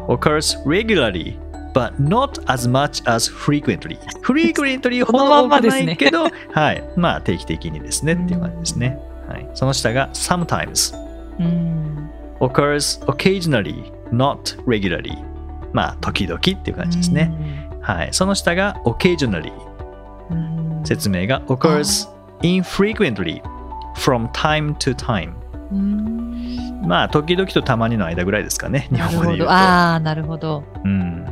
[0.07, 1.37] occurs regularly,
[1.73, 3.99] but not as much as frequently.
[4.23, 6.83] frequently ほど多くんまですねないけど、はい。
[6.95, 8.99] まあ定期的にですねっていう感じですね。
[9.27, 9.49] はい。
[9.53, 10.95] その下が sometimes
[11.39, 12.09] うん。
[12.39, 15.23] occurs occasionally, not regularly.
[15.73, 17.69] まあ時々っていう感じですね。
[17.81, 18.09] はい。
[18.11, 19.51] その下が occasionally
[20.31, 20.81] うん。
[20.85, 22.07] 説明が occurs
[22.45, 23.41] infrequently
[23.95, 25.33] from time to time.
[25.71, 26.87] うん。
[26.87, 28.99] まあ時々とたまにの間ぐらいですかね日。
[29.01, 29.51] 本語で言うと。
[29.51, 30.63] ああ、なるほど。
[30.83, 31.25] うん。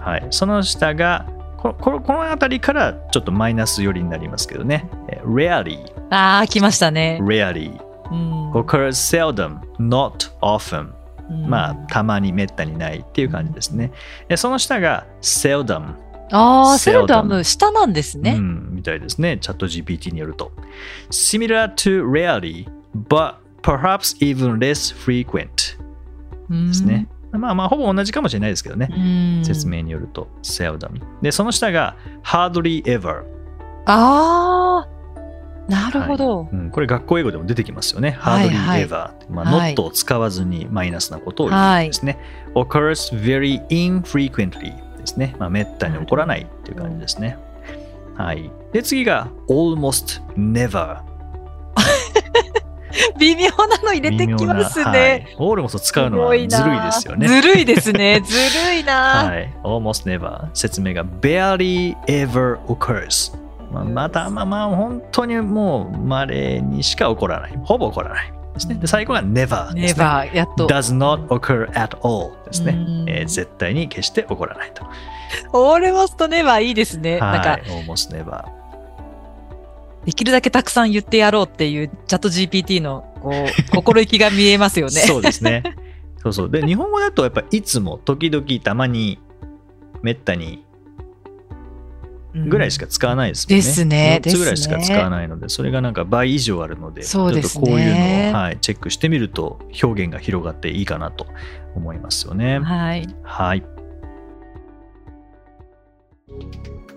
[0.00, 4.88] はい、その下がこここの辺りからちょっとマイナス寄りになりますけどね。
[5.08, 7.18] え rarely ああ、来ましたね。
[7.22, 8.52] rarely うん。
[8.52, 10.92] occurs seldom not often
[11.28, 11.46] うん。
[11.48, 13.90] まあたまにめったにないっていう感じですね。
[14.28, 15.94] でその下が seldom
[16.32, 18.34] ああ、セルダ seldom ム、下なんですね。
[18.36, 19.38] うん、みたいですね。
[19.38, 20.52] チャット GPT によると。
[21.10, 22.68] similar to rarely,
[23.08, 25.76] but perhaps even less frequent
[26.50, 27.08] うんですね。
[27.32, 28.88] まあまあ、ほぼ同じかもしれないですけどね。
[28.90, 31.00] うん説明によると、seldom。
[31.22, 33.24] で、その下が hardly ever。
[33.86, 34.88] ああ、
[35.68, 36.48] なるほど。
[36.52, 38.12] うん、これ学校英語でも出てきますよね。
[38.12, 39.10] はい hardly はい ever。
[39.30, 42.18] まあ、はい not を使わずにマイナスなことを言うんですね。
[42.54, 45.36] occurs very infrequently ですね。
[45.38, 47.36] まあ、めったに起こらないっていう感じですね。
[48.16, 48.50] はい。
[48.76, 51.00] で、次が almost never。
[53.18, 55.34] 微妙なの入れてきますはいね。。
[55.38, 57.26] オールモス使うのはずるいですよね。
[57.26, 58.20] ずるいですね。
[58.24, 58.36] ず
[58.68, 59.30] るいな。
[59.30, 59.50] はい。
[59.64, 60.48] almost never。
[60.52, 63.34] 説明が barely ever occurs。
[63.72, 67.58] まあ、また、まあまあ、本当にもう稀にしか起こらない。
[67.64, 68.32] ほぼ起こらない。
[68.52, 68.74] ですね。
[68.74, 69.82] で、最後が never です、ね。
[69.86, 70.66] ネバー、やっと。
[70.66, 72.76] does not occur at all ですねう。
[72.76, 74.84] んえー絶対に決して起こらないと。
[75.54, 77.18] オールモストネバーいいですね。
[77.18, 78.55] なんかはい。、almost never。
[80.06, 84.92] できるだけたくさん言ってやろうっていうチャット GPT のこう心意気が見えますよね。
[84.92, 85.64] そうですね。
[86.22, 86.50] そうそう。
[86.50, 89.18] で、日本語だとやっぱいつも、時々、たまに、
[90.02, 90.64] めったに
[92.34, 93.62] うんぐらいしか使わないですもんね。
[93.62, 101.26] ですね4つぐらいしか使わないので、それがなんか倍以上あるので、そうですねちょっとこういうのを、はい、チェックしてみると表現が広がっていいかなと
[101.74, 102.60] 思いますよね。
[102.60, 103.08] はい。
[103.22, 103.64] はい。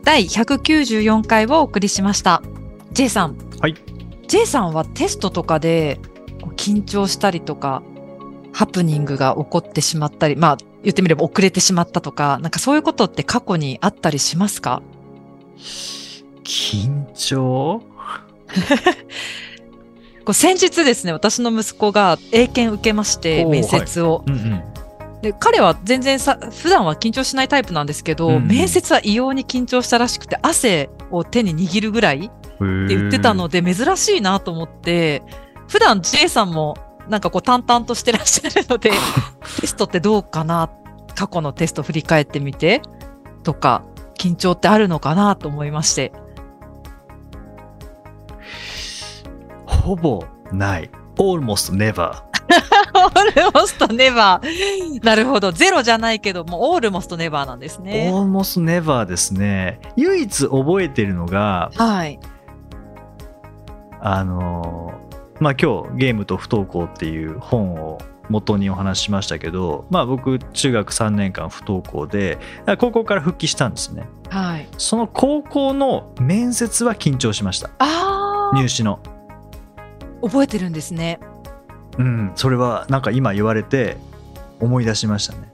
[0.04, 2.42] 第194回をお送りしました。
[2.94, 3.38] J さん。
[3.60, 3.76] はい。
[4.28, 6.00] J さんはテストとかで
[6.56, 7.82] 緊張したりとか、
[8.54, 14.82] ハプニングが起こってしまったり、まあ言ってみれば遅れてしまったとか、なんかそういうことって過去にあったりしますか？
[16.44, 17.82] 緊張？
[20.26, 24.24] こう先日ですね、私の息子が英検受けまして、面接を。
[24.28, 24.64] うんうん。
[25.22, 32.32] で彼は全然さ普段は緊張しないタイプなんですけど、うんうん面接は異様に緊張したらしくて汗を手に握るぐらい
[32.66, 35.24] って言ってたので珍しいなと思って
[35.68, 38.92] 普段 J さんもなんかこう淡々としてらっしゃるので
[39.62, 40.70] テストってどうかな
[41.16, 42.82] 過去のテスト振り返ってみて
[43.44, 43.84] とか
[44.18, 46.12] 緊張ってあるのかなと思いまして
[49.66, 50.90] ほぼない。
[51.18, 52.30] almost never。
[52.94, 59.80] オールモストネバーなるほどゼロじゃないけどもうオールモストネバーなんですね almost never ですね。
[59.96, 62.20] 唯一覚えてるのが、はい
[64.02, 65.10] あのー
[65.40, 72.38] まあ今日ゲームと不登校っていう本を元にお話ししましたけど、まあ、僕中学3年間不登校で
[72.78, 74.68] 高校から復帰したんですねはい。
[74.78, 79.00] その高校の面接は緊張しましたあ入試の
[80.22, 81.20] あ、覚えてるんですね。
[81.98, 83.98] うんそれはなんか今言われて
[84.60, 85.52] 思い出しましたね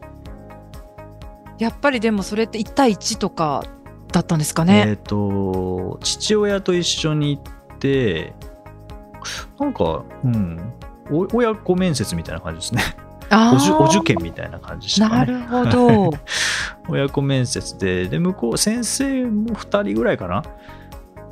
[1.57, 3.63] やっぱりでもそれって1対1とか
[4.11, 4.93] だったんですかえね。
[4.93, 8.33] っ、と父親と一緒に行って
[9.59, 10.73] なんかうん。
[11.11, 12.81] お親子面接みたいな感じですね。
[13.29, 15.33] あおじゅーお受験みたいな感じでしたかね。
[15.33, 16.11] なるほど。
[16.89, 20.43] 親子面接でで向こう先生も2人ぐらいかな。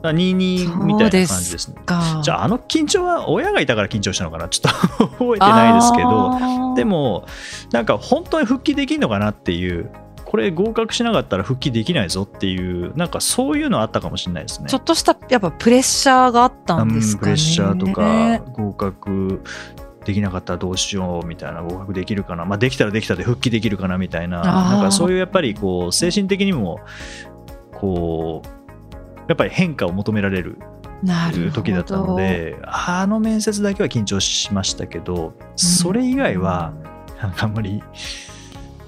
[0.03, 1.81] 22みたいな感じですね。
[1.85, 2.19] か。
[2.23, 4.49] じゃああの緊張は親がいたから緊張したのかな。
[4.49, 6.75] ちょっと 覚えてないですけど。
[6.75, 7.25] でも
[7.71, 9.91] なんか本当に復帰できるのかなっていう
[10.33, 14.67] これ合格しなかったら復帰できないぞっていうなんかそういうのあったかもしれないですね。
[14.67, 17.17] ちょっとしたやっぱプレッシャーがあったんですかね。
[17.17, 19.43] うんプレッシャーとか合格
[20.05, 24.41] できなかったらどうしようみたいな合格できるかな、まあ、できたらできたで復帰できるかなみたいな。
[24.41, 26.79] なんかそういうやっぱりこう精神的にも
[27.71, 30.57] こうやっぱり変化を求められる
[31.53, 36.73] 時だったのであの面接だけは緊張しましたけどそれ以外は
[37.21, 37.83] なんかあんまり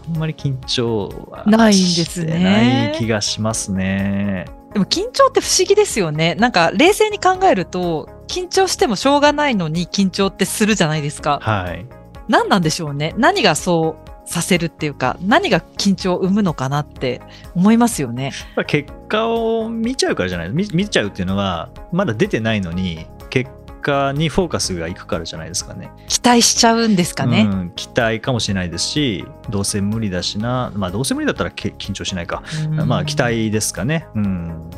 [0.07, 4.45] あんまり緊張はないんですねない気がしますね。
[4.73, 6.35] でも緊張って不思議ですよね。
[6.35, 11.39] なんか冷静に考えると、緊張してもしょうがないのに緊張ってするじゃないですか。
[11.41, 11.85] はい、
[12.27, 13.13] 何なんでしょうね。
[13.17, 17.21] 何がそうさせるっていうか、何が緊張を生むのかなって
[17.55, 18.33] 思いますよね。
[18.57, 23.49] まあ結果を見ちゃうからじゃない見見ちゃうっていうのはまだ出てないのに結
[23.85, 25.91] 果にフォーカスがいくからじゃないですかね。
[26.07, 27.47] 期待しちゃうんですかね。
[27.49, 34.07] うん、期待かもしれないですしどうせ無理だしなまあどうせ無理だったらけ緊張しないか、うんまあ期待ですかね。
[34.15, 34.69] うん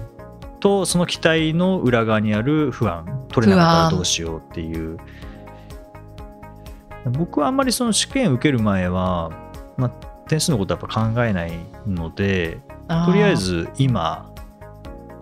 [0.60, 4.98] とその期待の裏側にある不安取れなかったらどうしようっていう
[7.12, 9.30] 僕はあんまりその試験受ける前は、
[9.78, 9.90] まあ、
[10.28, 11.52] 点数のことはやっぱ考えない
[11.86, 12.60] ので
[13.06, 14.34] とりあえず今、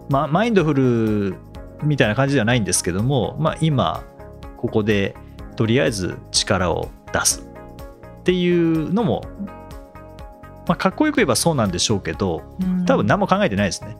[0.09, 1.35] まあ、マインドフル
[1.83, 4.03] みたいな感じではないんですけども、まあ、今
[4.57, 5.15] ここで
[5.55, 7.41] とりあえず力を出す
[8.19, 9.23] っていうのも、
[10.67, 13.97] まあ、かっこよく言えばそうなんでしょうけどうん多分何も考えてないですね。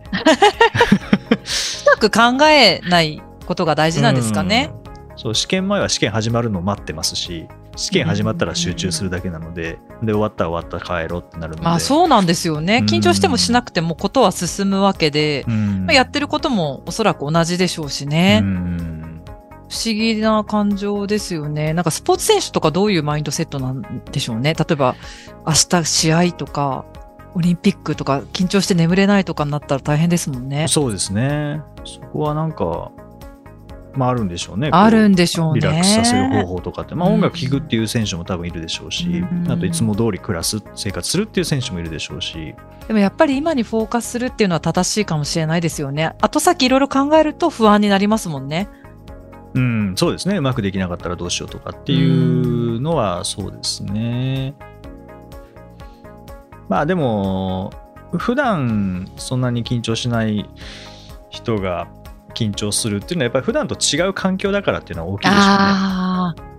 [1.43, 4.71] 深く考えないことが大事なんですかね。
[4.79, 4.85] うん
[5.17, 12.79] そう試験前は試験始まるのを待ってますし試験始まったら集中するだけなのでで終わったら終わったら帰ろうってなるので、まあそうなんですよね。
[12.79, 18.41] うん緊張してもしなくてもことは進むわけで、うんまあやってることもおそらく同じでしょうしね。
[18.43, 19.21] うん
[19.67, 21.73] 不思議な感情ですよね。
[21.73, 24.53] なんかスポーツ選手とかどういうマインドセットなんでしょうね。
[24.53, 24.95] 例えば
[25.45, 26.85] 明日試合とか
[27.35, 30.67] オリンピックとか緊張して眠れないとかになったら大変ですもんね。
[30.69, 32.91] そうですねそこはなんか、
[33.95, 35.59] まあ、あるんでしょうねあるんででしょうね。
[35.59, 42.55] リラックスさせる方法とかって、まあ、うん音楽聴くっていう選手も多分いるでしょうし、うんあといつも通り暮らす生活するっていう選手もいるでしょうし、
[42.87, 46.13] でもやっぱり今にフォーカスするっていうのは正しいかもしれないですよね。
[46.21, 48.69] 後先いろいろ考えると不安になりますもんね。
[49.53, 54.53] うん、そうですねうまくできなかったらどうしようとかっていうのはそうですね。
[56.67, 57.71] まあでも
[58.17, 60.49] 普段そんなに緊張しない
[61.29, 61.87] 人が
[62.35, 65.45] 緊張するっていうのはやっぱり普段と違う環境だからっていうのは大きいでしょうね。
[65.49, 66.55] ああ。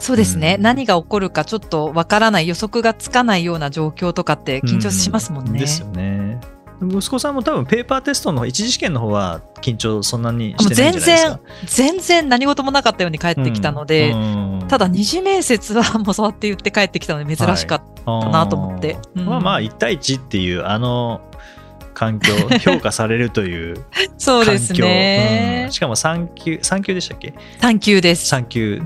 [0.00, 5.60] そうですね、うん何が起こるかちょっとわからない予測がつかないような状況とかって緊張しますもんね。
[5.60, 6.40] ですよね。
[6.82, 11.28] 息子さんも多分ペーパーテストの一次試験の方は緊張そんなにしてないんじ全ゃないですか。
[11.28, 18.30] 然、全然何事もなかったように帰ってきたので、うんただ二次面接はもうそうやって言って帰ってきたので珍しかった。
[18.30, 21.20] なと思ってうんまあまあ1対1っていうあの
[22.00, 22.32] 環境
[22.64, 23.84] 評価されるという
[24.16, 25.72] そう環境ですねうん。
[25.72, 28.34] しかも3級3級でしたっけ？3級です。
[28.34, 28.82] 3級う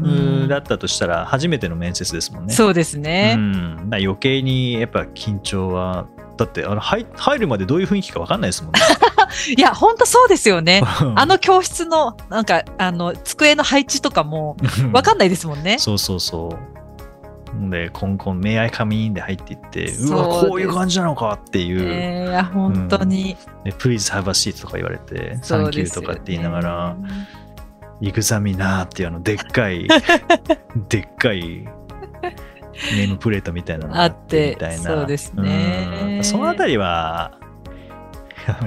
[0.46, 2.52] んだったとしたら初めての面接ですもんね。
[2.52, 3.34] そうですね。
[3.36, 8.80] うん、余計にやっぱ緊張はだってあの入入るまでどういう雰囲気か分かんないですもんね。
[9.56, 10.82] いや、本当そうですよね。
[10.84, 14.56] あの教室の、なんか、あの、机の配置とかも、
[14.92, 15.78] わかんないですもんね。
[15.78, 16.73] そうそうそう。
[17.70, 23.36] で、コンコン、明愛仮眠で入っていって、うわ、こういう感じなのかっていう、えーいや、本当に。
[23.64, 27.08] で Please have a seat とか言われて、サンキューとかって言いながら、ね
[28.00, 29.86] イグザミナーっていうあの、でっかい、
[30.88, 31.64] でっかい、
[32.96, 34.82] ネームプレートみたいなのがあってみたいな。
[34.82, 37.38] そうですねうんそのあたりは、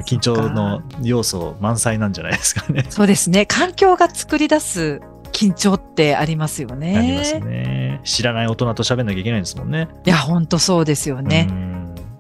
[0.06, 2.86] 緊張の要素満載なんじゃないですかね。
[2.90, 3.46] そうですね。
[3.46, 5.02] 環境が作り出す
[5.32, 6.98] 緊張ってありますよね。
[6.98, 8.02] ありますね。
[8.04, 9.88] 知らない大人と喋んなきゃいけないんですもんね。
[10.06, 11.48] いや、本当そうですよね。
[11.50, 11.78] うん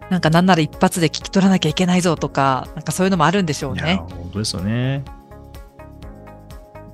[0.09, 3.95] なんかなんなら一発で聞き取らなきゃいけないぞとか、なんかそういうのもあるんでしょういや、ね。
[3.97, 5.03] 本当ですよね。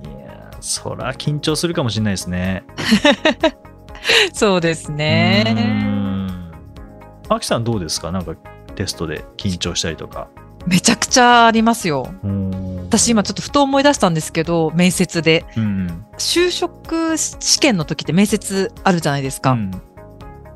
[0.04, 2.64] いや、そら緊張するかもしれないですね。
[4.34, 5.44] そうですうね。
[5.44, 6.52] ん
[7.30, 8.12] アキさんどうですか？
[8.12, 8.34] なんか
[8.76, 10.28] テストで緊張したりとか。
[10.68, 12.14] めちゃくちゃありますよ。
[12.24, 12.54] うん
[12.94, 15.46] 私今ちょっとふと思い出したんですけど、面接で。
[15.58, 19.52] うん就職試験の時って面接あるじゃないですか。
[19.52, 19.72] うん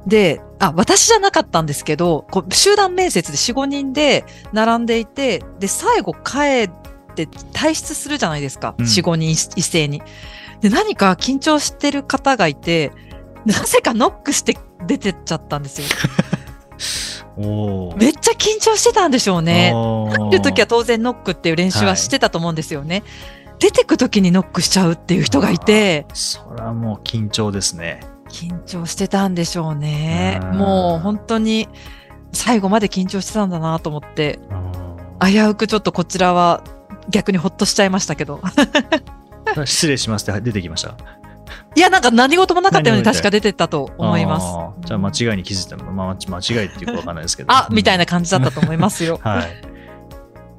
[0.05, 6.72] で、あ、私じゃなかったんですけど、こう集団面接で4、5人で並んでいて、で、最後帰っ
[7.14, 8.74] て退出するじゃないですか。
[8.78, 10.01] うん4、5人一斉に。
[10.62, 12.93] で、何か緊張してる方がいて、
[13.45, 15.88] なぜかノックして出てっちゃったんですよ。
[17.38, 19.71] めっちゃ緊張してたんでしょうね。
[19.71, 23.03] 入る時は当然ノックっていう練習はしてたと思うんですよね。
[23.59, 28.01] 出てく時にノックしちゃうっていう人がいて、それはもう緊張ですね。
[28.29, 30.39] 緊張してたんでしょうね。
[30.41, 31.67] うんもう本当に
[32.33, 34.67] 最後まで緊張してたんだなと思って、うん
[35.19, 36.63] 危うくちょっとこちらは
[37.09, 38.41] 逆にほっとしちゃいましたけど。
[39.65, 40.95] 失礼しますって出てきました。
[41.75, 44.87] いや、なんか何事もなかったように確か出てったと思います。
[44.87, 47.51] じゃあ間違いに気づいたの、まあ、間違いっていうかわかんないですけど。
[47.51, 47.97] あ、みたいな。
[47.97, 49.19] な感じだったと思いますよ。
[49.21, 49.61] はい。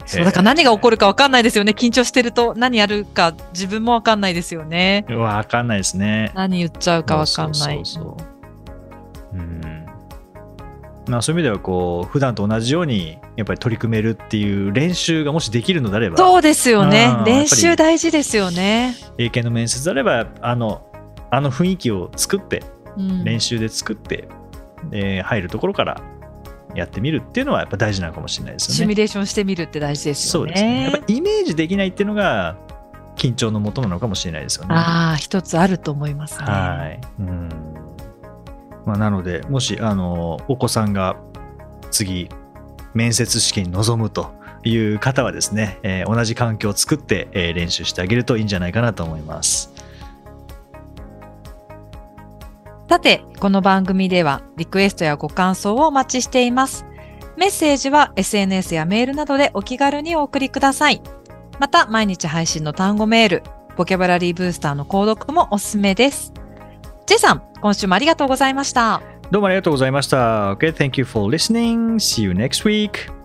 [0.05, 1.72] そう、だから何が起こるかわかんないですよね。
[1.76, 5.07] 緊張してると何やるか自分もわかんないですよね。
[5.09, 6.32] うわかんないですね。
[6.34, 7.76] 何言っちゃうかわかんない。
[7.76, 8.16] そうそうそ
[9.34, 9.78] ううん。
[11.09, 17.25] まあそういう意味ではこう普段と同じようにやっぱり取り組めるっていう練習がもしできるのであればそうですよねうん。
[17.25, 18.95] 練習大事ですよね。
[19.19, 20.91] 英検の面接であればあの
[21.31, 22.63] あの雰囲気を作って
[22.97, 24.29] うん練習で作って、
[24.91, 26.01] で入るところから
[26.75, 28.75] やってみるっていうのはやっぱ大事なのかもしれないですよね。
[28.77, 30.53] シミュレーションしてみるって大事ですよね。
[30.53, 30.83] そうですね。
[30.85, 32.57] やっぱイメージできないっていうのが
[33.17, 34.75] 緊張のもとなのかもしれないですよね。
[34.75, 36.45] ああ、一つあると思いますね。
[36.47, 37.01] はい。
[37.21, 37.49] うん。
[38.89, 41.16] まあ、なので、もし、あの、お子さんが
[41.91, 42.30] 次、
[42.95, 44.32] 面接試験に臨むと
[44.64, 49.74] いう方はですね、えー同じ環境を作って、えー練習してあげるといいんじゃないかなと思います。
[52.89, 56.86] さて、この番組ではリクエストやご感想をお待ちしています。
[57.36, 61.03] メッセージは SNS やメールなどでお気軽にお送りください。
[61.59, 63.43] また、毎日配信の単語メール、
[63.76, 66.32] ボキャブラリーブースターの購読もおすすめです。
[67.09, 69.01] ジェイさん、今週もありがとうございました。
[69.31, 70.53] どうもありがとうございました。
[70.53, 71.95] Okay, thank you for listening.
[71.95, 73.18] See you next week.